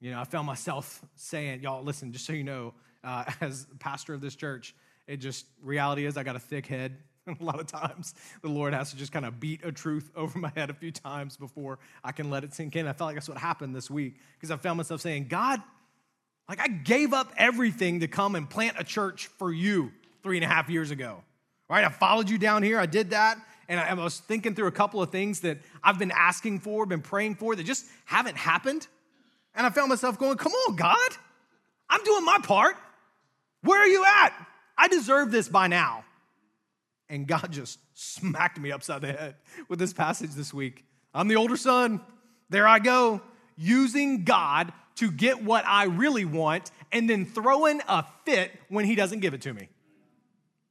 [0.00, 4.14] You know, I found myself saying, y'all, listen, just so you know, uh, as pastor
[4.14, 4.74] of this church,
[5.06, 6.96] it just, reality is I got a thick head.
[7.40, 10.38] a lot of times the Lord has to just kind of beat a truth over
[10.38, 12.86] my head a few times before I can let it sink in.
[12.86, 15.62] I felt like that's what happened this week because I found myself saying, God,
[16.48, 20.44] like, I gave up everything to come and plant a church for you three and
[20.44, 21.22] a half years ago,
[21.70, 21.84] right?
[21.84, 23.38] I followed you down here, I did that.
[23.66, 27.00] And I was thinking through a couple of things that I've been asking for, been
[27.00, 28.86] praying for that just haven't happened.
[29.54, 31.10] And I found myself going, Come on, God,
[31.88, 32.76] I'm doing my part.
[33.62, 34.34] Where are you at?
[34.76, 36.04] I deserve this by now.
[37.08, 39.36] And God just smacked me upside the head
[39.68, 40.84] with this passage this week.
[41.12, 42.00] I'm the older son.
[42.50, 43.20] There I go,
[43.56, 48.94] using God to get what I really want and then throwing a fit when he
[48.94, 49.68] doesn't give it to me.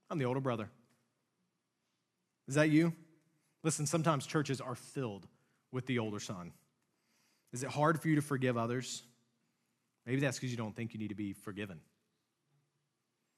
[0.10, 0.70] I'm the older brother.
[2.48, 2.94] Is that you?
[3.64, 5.28] Listen, sometimes churches are filled
[5.72, 6.52] with the older son.
[7.52, 9.04] Is it hard for you to forgive others?
[10.06, 11.80] Maybe that's because you don't think you need to be forgiven.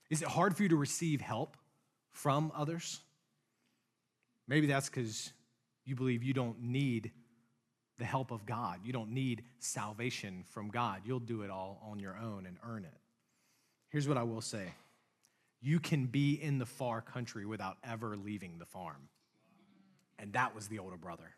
[0.10, 1.58] Is it hard for you to receive help
[2.16, 3.02] from others?
[4.48, 5.32] Maybe that's because
[5.86, 7.12] you believe you don't need
[7.98, 8.80] the help of God.
[8.84, 11.02] You don't need salvation from God.
[11.06, 12.98] You'll do it all on your own and earn it.
[13.90, 14.74] Here's what I will say
[15.62, 19.10] you can be in the far country without ever leaving the farm.
[20.18, 21.36] And that was the older brother,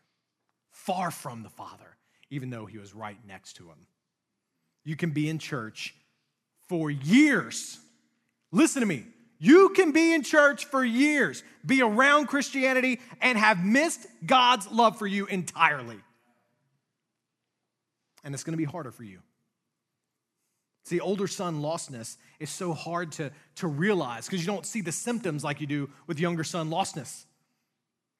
[0.70, 1.96] far from the father,
[2.30, 3.86] even though he was right next to him.
[4.84, 5.94] You can be in church
[6.68, 7.78] for years.
[8.52, 9.04] Listen to me.
[9.38, 14.98] You can be in church for years, be around Christianity, and have missed God's love
[14.98, 16.00] for you entirely
[18.28, 19.20] and it's going to be harder for you.
[20.84, 24.92] See, older son lostness is so hard to, to realize because you don't see the
[24.92, 27.24] symptoms like you do with younger son lostness.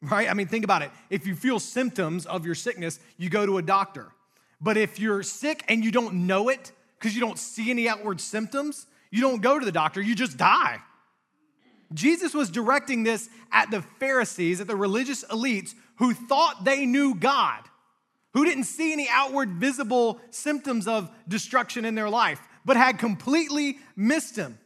[0.00, 0.30] Right?
[0.30, 0.90] I mean, think about it.
[1.10, 4.06] If you feel symptoms of your sickness, you go to a doctor.
[4.62, 8.20] But if you're sick and you don't know it because you don't see any outward
[8.20, 10.78] symptoms, you don't go to the doctor, you just die.
[11.92, 17.14] Jesus was directing this at the Pharisees, at the religious elites who thought they knew
[17.14, 17.62] God,
[18.34, 23.78] who didn't see any outward visible symptoms of destruction in their life, but had completely
[23.96, 24.58] missed him.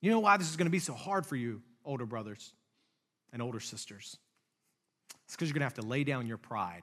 [0.00, 2.52] You know why this is going to be so hard for you, older brothers
[3.32, 4.18] and older sisters?
[5.24, 6.82] It's because you're going to have to lay down your pride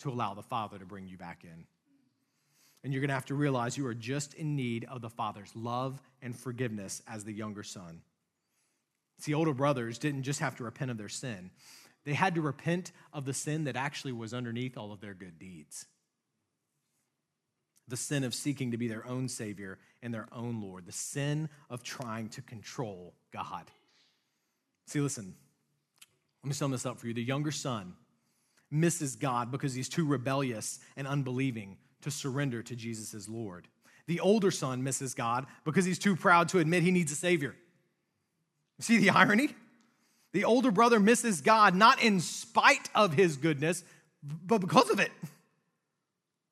[0.00, 1.66] to allow the Father to bring you back in.
[2.86, 5.50] And you're going to have to realize you are just in need of the Father's
[5.56, 8.02] love and forgiveness as the younger son.
[9.18, 11.50] See, older brothers didn't just have to repent of their sin,
[12.04, 15.36] they had to repent of the sin that actually was underneath all of their good
[15.36, 15.86] deeds
[17.88, 21.48] the sin of seeking to be their own Savior and their own Lord, the sin
[21.68, 23.64] of trying to control God.
[24.86, 25.34] See, listen,
[26.44, 27.14] let me sum this up for you.
[27.14, 27.94] The younger son
[28.70, 33.68] misses God because he's too rebellious and unbelieving to surrender to Jesus as Lord.
[34.06, 37.56] The older son misses God because he's too proud to admit he needs a Savior.
[38.80, 39.50] See the irony?
[40.32, 43.84] The older brother misses God not in spite of his goodness,
[44.22, 45.10] but because of it.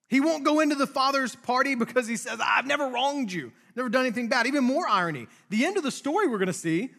[0.09, 3.89] He won't go into the father's party because he says, I've never wronged you, never
[3.89, 4.47] done anything bad.
[4.47, 5.27] Even more irony.
[5.51, 6.91] The end of the story we're to see,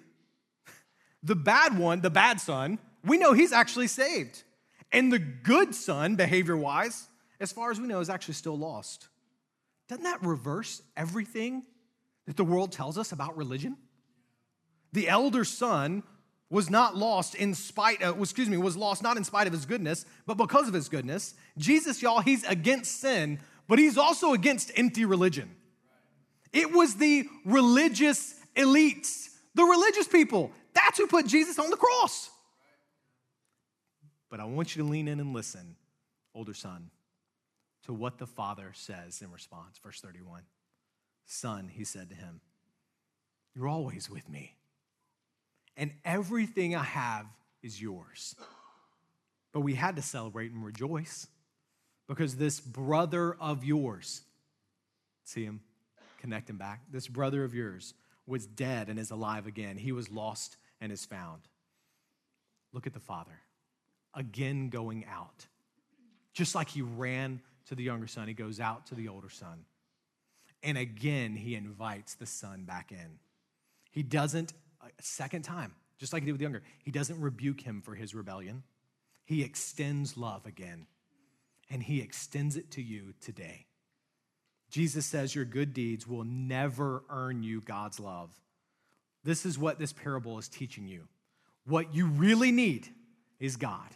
[1.23, 4.43] the bad one, the bad son, we know he's actually saved.
[4.91, 7.07] And the good son, behavior wise,
[7.39, 9.07] as far as we know, is actually still lost.
[9.87, 11.63] Doesn't that reverse everything
[12.25, 13.77] that the world tells us about religion?
[14.93, 16.03] The elder son
[16.49, 19.65] was not lost in spite of, excuse me, was lost not in spite of his
[19.65, 21.33] goodness, but because of his goodness.
[21.57, 25.55] Jesus, y'all, he's against sin, but he's also against empty religion.
[26.53, 30.51] It was the religious elites, the religious people.
[30.73, 32.29] That's who put Jesus on the cross.
[34.29, 35.75] But I want you to lean in and listen,
[36.33, 36.89] older son,
[37.85, 39.77] to what the father says in response.
[39.83, 40.43] Verse 31.
[41.25, 42.41] Son, he said to him,
[43.55, 44.55] You're always with me
[45.77, 47.25] and everything I have
[47.61, 48.35] is yours.
[49.51, 51.27] But we had to celebrate and rejoice
[52.07, 54.21] because this brother of yours,
[55.23, 55.61] see him,
[56.19, 56.81] connect him back.
[56.91, 57.93] This brother of yours
[58.27, 59.77] was dead and is alive again.
[59.77, 61.41] He was lost and is found.
[62.73, 63.39] Look at the father,
[64.13, 65.45] again going out.
[66.33, 69.65] Just like he ran to the younger son, he goes out to the older son.
[70.63, 73.19] And again, he invites the son back in.
[73.91, 76.63] He doesn't a second time, just like he did with the younger.
[76.83, 78.63] He doesn't rebuke him for his rebellion.
[79.25, 80.85] He extends love again,
[81.69, 83.65] and he extends it to you today.
[84.69, 88.29] Jesus says your good deeds will never earn you God's love.
[89.23, 91.07] This is what this parable is teaching you.
[91.65, 92.87] What you really need
[93.39, 93.89] is God.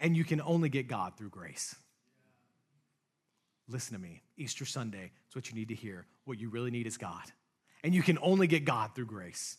[0.00, 1.76] And you can only get God through grace.
[3.74, 4.22] Listen to me.
[4.38, 6.06] Easter Sunday, it's what you need to hear.
[6.24, 7.24] What you really need is God
[7.84, 9.58] and you can only get God through grace.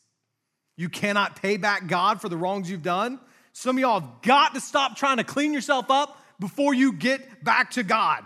[0.76, 3.20] You cannot pay back God for the wrongs you've done.
[3.54, 7.44] Some of y'all have got to stop trying to clean yourself up before you get
[7.44, 8.26] back to God.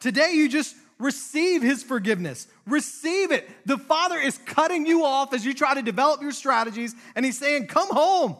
[0.00, 2.48] Today, you just receive His forgiveness.
[2.66, 3.48] Receive it.
[3.64, 7.38] The Father is cutting you off as you try to develop your strategies, and He's
[7.38, 8.36] saying, Come home.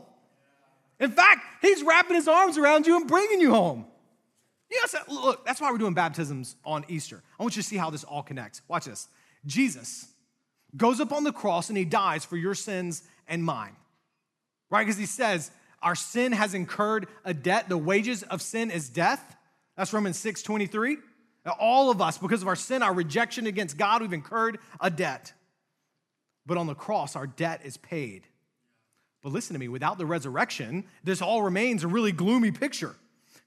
[0.98, 3.86] In fact, He's wrapping His arms around you and bringing you home.
[4.74, 7.22] Yes, look, that's why we're doing baptisms on Easter.
[7.38, 8.60] I want you to see how this all connects.
[8.66, 9.08] Watch this.
[9.46, 10.08] Jesus
[10.76, 13.76] goes up on the cross and he dies for your sins and mine.
[14.70, 14.84] Right?
[14.84, 17.68] Because he says, our sin has incurred a debt.
[17.68, 19.36] The wages of sin is death.
[19.76, 20.96] That's Romans 6 23.
[21.60, 25.32] All of us, because of our sin, our rejection against God, we've incurred a debt.
[26.46, 28.26] But on the cross, our debt is paid.
[29.22, 32.96] But listen to me, without the resurrection, this all remains a really gloomy picture.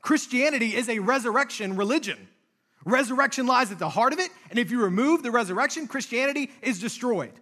[0.07, 2.29] Christianity is a resurrection religion.
[2.85, 6.79] Resurrection lies at the heart of it, and if you remove the resurrection, Christianity is
[6.79, 7.33] destroyed.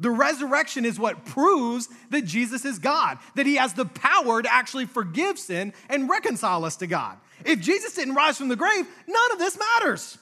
[0.00, 4.52] The resurrection is what proves that Jesus is God, that he has the power to
[4.52, 7.16] actually forgive sin and reconcile us to God.
[7.44, 10.18] If Jesus didn't rise from the grave, none of this matters.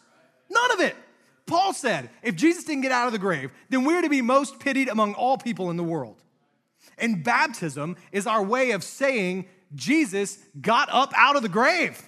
[0.50, 0.94] None of it.
[1.46, 4.60] Paul said, if Jesus didn't get out of the grave, then we're to be most
[4.60, 6.20] pitied among all people in the world.
[6.98, 12.02] And baptism is our way of saying Jesus got up out of the grave.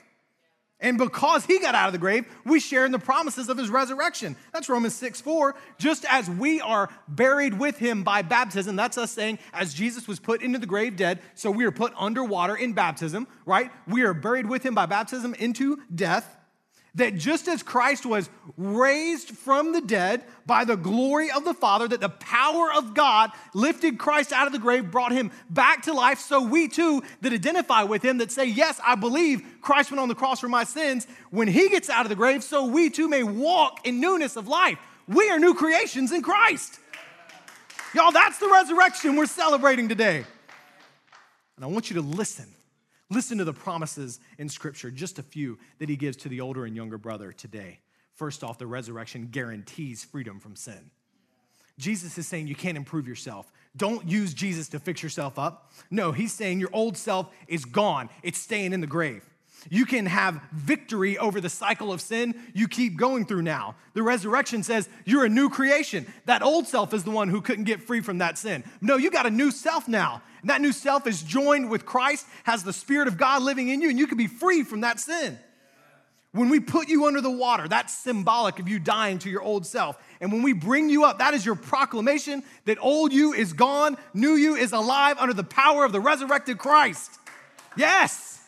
[0.82, 3.68] And because he got out of the grave, we share in the promises of his
[3.68, 4.34] resurrection.
[4.52, 5.54] That's Romans 6 4.
[5.78, 10.18] Just as we are buried with him by baptism, that's us saying, as Jesus was
[10.18, 13.70] put into the grave dead, so we are put underwater in baptism, right?
[13.86, 16.36] We are buried with him by baptism into death.
[16.96, 21.86] That just as Christ was raised from the dead by the glory of the Father,
[21.88, 25.92] that the power of God lifted Christ out of the grave, brought him back to
[25.92, 30.00] life, so we too that identify with him, that say, Yes, I believe Christ went
[30.00, 32.90] on the cross for my sins, when he gets out of the grave, so we
[32.90, 34.78] too may walk in newness of life.
[35.06, 36.78] We are new creations in Christ.
[37.94, 40.24] Y'all, that's the resurrection we're celebrating today.
[41.56, 42.46] And I want you to listen
[43.10, 46.64] Listen to the promises in Scripture, just a few that he gives to the older
[46.64, 47.80] and younger brother today.
[48.14, 50.90] First off, the resurrection guarantees freedom from sin.
[51.78, 53.50] Jesus is saying you can't improve yourself.
[53.76, 55.72] Don't use Jesus to fix yourself up.
[55.90, 59.24] No, he's saying your old self is gone, it's staying in the grave.
[59.68, 63.74] You can have victory over the cycle of sin you keep going through now.
[63.92, 66.06] The resurrection says you're a new creation.
[66.24, 68.64] That old self is the one who couldn't get free from that sin.
[68.80, 70.22] No, you got a new self now.
[70.40, 73.80] And that new self is joined with Christ, has the Spirit of God living in
[73.80, 75.38] you, and you can be free from that sin.
[76.32, 79.66] When we put you under the water, that's symbolic of you dying to your old
[79.66, 80.00] self.
[80.20, 83.96] And when we bring you up, that is your proclamation that old you is gone,
[84.14, 87.18] new you is alive under the power of the resurrected Christ.
[87.76, 88.40] Yes.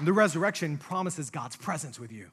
[0.00, 2.30] The resurrection promises God's presence with you.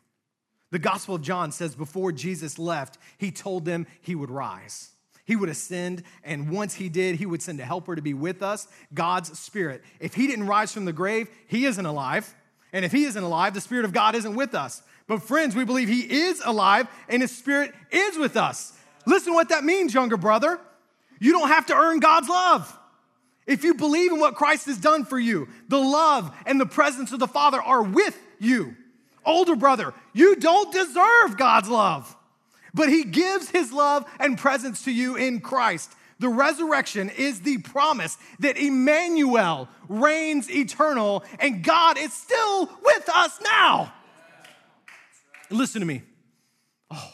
[0.69, 4.91] The Gospel of John says before Jesus left, he told them he would rise.
[5.31, 8.43] He would ascend, and once he did, he would send a helper to be with
[8.43, 9.81] us, God's Spirit.
[10.01, 12.35] If he didn't rise from the grave, he isn't alive.
[12.73, 14.83] And if he isn't alive, the Spirit of God isn't with us.
[15.07, 18.77] But friends, we believe he is alive and his Spirit is with us.
[19.05, 20.59] Listen what that means, younger brother.
[21.21, 22.77] You don't have to earn God's love.
[23.47, 27.13] If you believe in what Christ has done for you, the love and the presence
[27.13, 28.75] of the Father are with you.
[29.25, 32.17] Older brother, you don't deserve God's love,
[32.73, 35.93] but He gives His love and presence to you in Christ.
[36.19, 43.39] The resurrection is the promise that Emmanuel reigns eternal and God is still with us
[43.43, 43.91] now.
[45.49, 46.03] Listen to me.
[46.91, 47.13] Oh,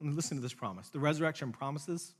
[0.00, 0.88] listen to this promise.
[0.88, 2.14] The resurrection promises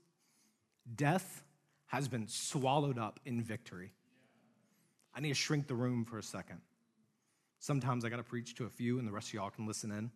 [0.94, 1.42] death
[1.86, 3.92] has been swallowed up in victory.
[5.14, 6.60] I need to shrink the room for a second.
[7.58, 9.90] Sometimes I got to preach to a few, and the rest of y'all can listen
[9.90, 10.10] in.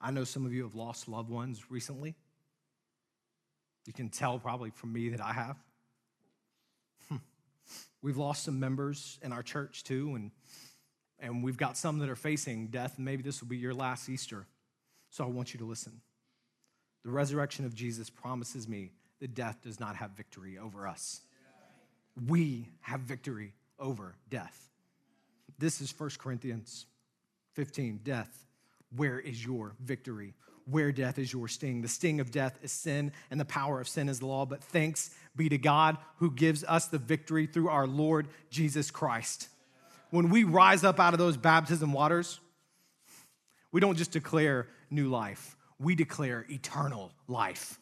[0.00, 2.14] I know some of you have lost loved ones recently.
[3.86, 5.56] You can tell probably from me that I have.
[7.08, 7.16] Hmm.
[8.02, 10.30] We've lost some members in our church too, and,
[11.18, 14.46] and we've got some that are facing death, maybe this will be your last Easter.
[15.10, 16.00] So I want you to listen.
[17.04, 21.22] The resurrection of Jesus promises me that death does not have victory over us.
[22.26, 24.68] We have victory over death.
[25.58, 26.86] This is 1 Corinthians
[27.54, 28.46] 15 Death,
[28.96, 30.34] where is your victory?
[30.64, 31.80] Where death is your sting.
[31.80, 34.44] The sting of death is sin, and the power of sin is the law.
[34.44, 39.48] But thanks be to God who gives us the victory through our Lord Jesus Christ.
[40.10, 42.40] When we rise up out of those baptism waters,
[43.72, 47.78] we don't just declare new life, we declare eternal life.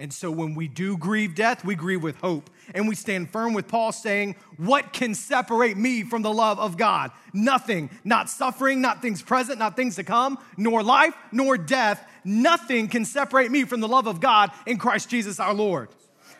[0.00, 2.50] And so when we do grieve death, we grieve with hope.
[2.72, 6.76] And we stand firm with Paul saying, What can separate me from the love of
[6.76, 7.10] God?
[7.32, 12.08] Nothing, not suffering, not things present, not things to come, nor life, nor death.
[12.24, 15.88] Nothing can separate me from the love of God in Christ Jesus our Lord.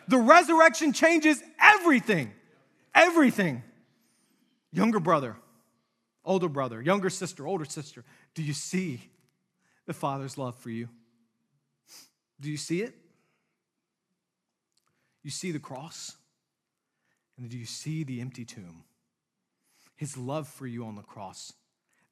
[0.07, 2.31] The resurrection changes everything.
[2.95, 3.61] Everything.
[4.71, 5.35] Younger brother,
[6.23, 8.05] older brother, younger sister, older sister,
[8.35, 9.01] do you see
[9.85, 10.87] the Father's love for you?
[12.39, 12.95] Do you see it?
[15.23, 16.15] You see the cross?
[17.37, 18.83] And do you see the empty tomb?
[19.95, 21.53] His love for you on the cross,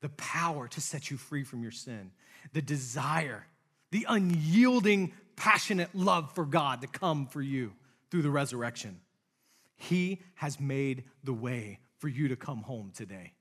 [0.01, 2.11] the power to set you free from your sin,
[2.53, 3.45] the desire,
[3.91, 7.73] the unyielding, passionate love for God to come for you
[8.09, 8.99] through the resurrection.
[9.75, 13.33] He has made the way for you to come home today.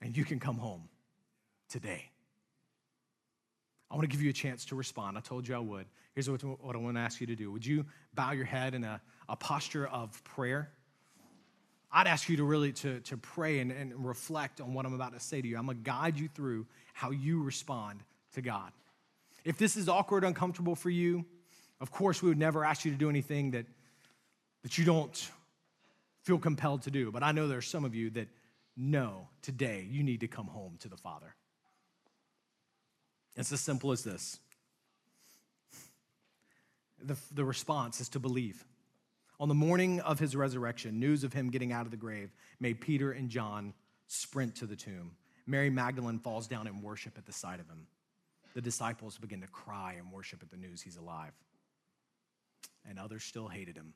[0.00, 0.88] And you can come home
[1.68, 2.10] today.
[3.90, 5.16] I want to give you a chance to respond.
[5.16, 5.86] I told you I would.
[6.14, 7.50] Here's what, what I want to ask you to do.
[7.50, 7.84] Would you
[8.14, 10.70] bow your head in a, a posture of prayer?
[11.90, 15.12] I'd ask you to really to, to pray and, and reflect on what I'm about
[15.12, 15.56] to say to you.
[15.56, 18.00] I'm going to guide you through how you respond
[18.34, 18.72] to God.
[19.44, 21.24] If this is awkward, uncomfortable for you,
[21.80, 23.66] of course, we would never ask you to do anything that,
[24.62, 25.30] that you don't
[26.22, 27.12] feel compelled to do.
[27.12, 28.28] But I know there are some of you that
[28.76, 31.34] know today you need to come home to the Father.
[33.36, 34.38] It's as simple as this
[37.06, 38.64] the, the response is to believe.
[39.40, 42.30] On the morning of his resurrection, news of him getting out of the grave
[42.60, 43.74] made Peter and John
[44.06, 45.12] sprint to the tomb.
[45.46, 47.86] Mary Magdalene falls down and worship at the sight of him.
[48.54, 51.32] The disciples begin to cry and worship at the news he's alive.
[52.88, 53.94] And others still hated him,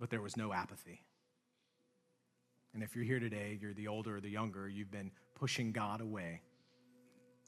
[0.00, 1.02] but there was no apathy.
[2.74, 6.00] And if you're here today, you're the older or the younger, you've been pushing God
[6.00, 6.40] away.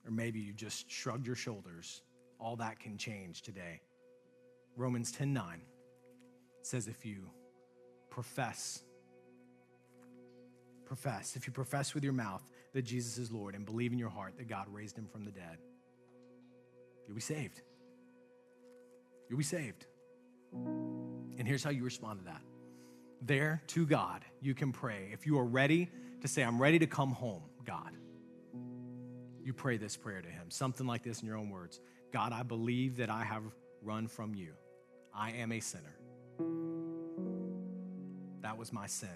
[0.06, 2.02] Or maybe you just shrugged your shoulders.
[2.38, 3.80] All that can change today.
[4.76, 5.62] Romans 10 9
[6.62, 7.30] says, if you
[8.10, 8.82] profess,
[10.84, 12.42] profess, if you profess with your mouth
[12.74, 15.30] that Jesus is Lord and believe in your heart that God raised him from the
[15.30, 15.58] dead,
[17.06, 17.62] you'll be saved.
[19.28, 19.86] You'll be saved.
[20.52, 22.42] And here's how you respond to that.
[23.22, 25.08] There to God, you can pray.
[25.12, 27.92] If you are ready to say, I'm ready to come home, God,
[29.42, 30.50] you pray this prayer to Him.
[30.50, 31.80] Something like this in your own words
[32.12, 33.42] God, I believe that I have
[33.82, 34.52] run from you.
[35.16, 35.96] I am a sinner.
[38.42, 39.08] That was my sin.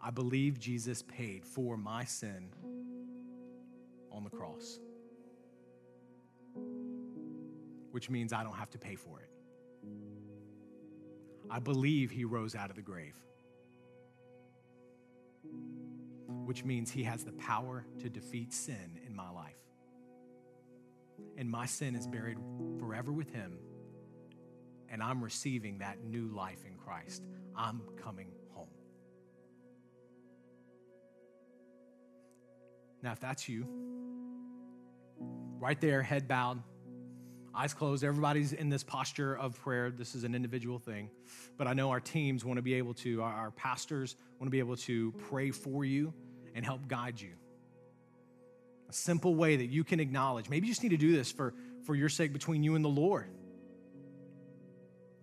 [0.00, 2.50] I believe Jesus paid for my sin
[4.12, 4.80] on the cross,
[7.92, 9.30] which means I don't have to pay for it.
[11.48, 13.14] I believe he rose out of the grave,
[16.44, 19.54] which means he has the power to defeat sin in my life.
[21.38, 22.38] And my sin is buried
[22.78, 23.58] forever with him,
[24.90, 27.22] and I'm receiving that new life in Christ.
[27.56, 28.68] I'm coming home.
[33.02, 33.66] Now, if that's you,
[35.58, 36.62] right there, head bowed
[37.56, 38.04] eyes closed.
[38.04, 39.90] Everybody's in this posture of prayer.
[39.90, 41.10] This is an individual thing.
[41.56, 44.58] But I know our teams want to be able to, our pastors want to be
[44.58, 46.12] able to pray for you
[46.54, 47.32] and help guide you.
[48.88, 50.48] A simple way that you can acknowledge.
[50.48, 52.90] Maybe you just need to do this for, for your sake between you and the
[52.90, 53.30] Lord.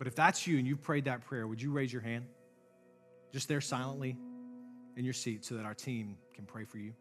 [0.04, 2.26] But if that's you and you've prayed that prayer, would you raise your hand?
[3.32, 4.18] Just there silently
[4.98, 6.92] in your seat so that our team can pray for you.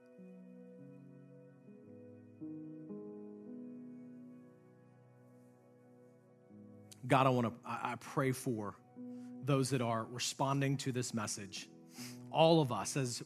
[7.06, 8.74] God, I want to, I pray for
[9.44, 11.68] those that are responding to this message.
[12.32, 13.22] All of us as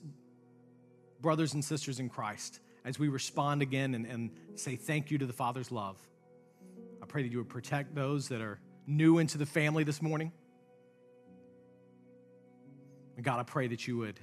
[1.22, 5.28] brothers and sisters in Christ, as we respond again and, and say thank you to
[5.28, 6.00] the Father's love.
[7.00, 10.32] I pray that you would protect those that are new into the family this morning.
[13.18, 14.20] And God, I pray that you would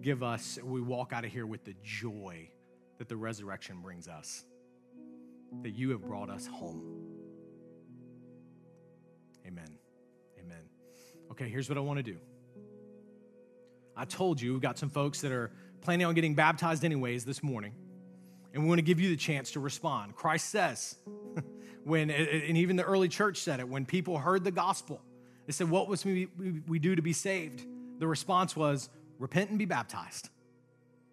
[0.00, 2.48] give us, we walk out of here with the joy
[2.98, 4.44] that the resurrection brings us,
[5.62, 6.82] that you have brought us home.
[9.46, 9.78] Amen.
[10.40, 10.68] Amen.
[11.30, 12.16] Okay, here's what I want to do.
[13.96, 15.52] I told you, we've got some folks that are
[15.82, 17.74] planning on getting baptized anyways this morning,
[18.52, 20.16] and we want to give you the chance to respond.
[20.16, 20.96] Christ says,
[21.84, 25.00] when, and even the early church said it, when people heard the gospel,
[25.46, 26.28] they said, What must we,
[26.66, 27.64] we do to be saved?
[27.98, 30.28] The response was, Repent and be baptized.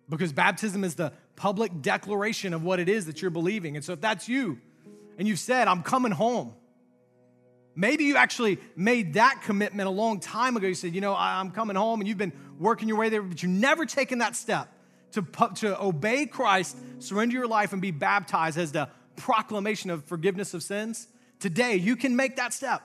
[0.10, 3.76] Because baptism is the public declaration of what it is that you're believing.
[3.76, 4.60] And so if that's you,
[5.18, 6.54] and you've said, I'm coming home,
[7.76, 10.68] Maybe you actually made that commitment a long time ago.
[10.68, 13.42] You said, you know, I'm coming home, and you've been working your way there, but
[13.42, 14.68] you've never taken that step
[15.14, 20.54] to, to obey Christ, surrender your life, and be baptized as the proclamation of forgiveness
[20.54, 21.08] of sins.
[21.40, 22.82] Today, you can make that step.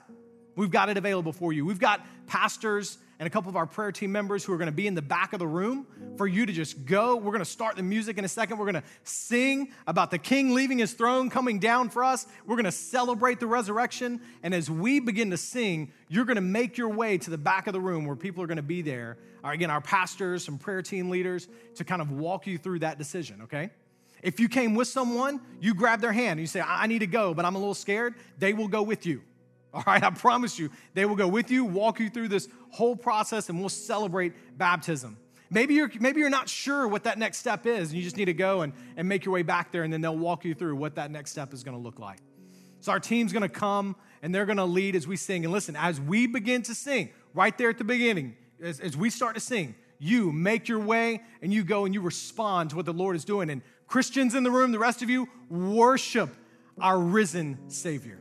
[0.55, 1.65] We've got it available for you.
[1.65, 4.71] We've got pastors and a couple of our prayer team members who are going to
[4.71, 7.15] be in the back of the room for you to just go.
[7.15, 8.57] We're going to start the music in a second.
[8.57, 12.27] We're going to sing about the king leaving his throne, coming down for us.
[12.45, 14.21] We're going to celebrate the resurrection.
[14.43, 17.67] And as we begin to sing, you're going to make your way to the back
[17.67, 19.17] of the room where people are going to be there.
[19.43, 23.43] Again, our pastors, some prayer team leaders to kind of walk you through that decision,
[23.43, 23.69] okay?
[24.23, 27.07] If you came with someone, you grab their hand and you say, I need to
[27.07, 29.21] go, but I'm a little scared, they will go with you.
[29.73, 32.95] All right, I promise you, they will go with you, walk you through this whole
[32.95, 35.17] process, and we'll celebrate baptism.
[35.49, 38.25] Maybe you're, maybe you're not sure what that next step is, and you just need
[38.25, 40.75] to go and, and make your way back there, and then they'll walk you through
[40.75, 42.19] what that next step is going to look like.
[42.79, 45.45] So, our team's going to come and they're going to lead as we sing.
[45.45, 49.09] And listen, as we begin to sing, right there at the beginning, as, as we
[49.09, 52.85] start to sing, you make your way and you go and you respond to what
[52.85, 53.49] the Lord is doing.
[53.49, 56.29] And Christians in the room, the rest of you, worship
[56.79, 58.19] our risen Savior.